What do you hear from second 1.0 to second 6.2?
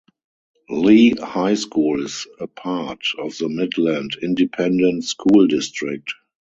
High School is a part of the Midland Independent School District.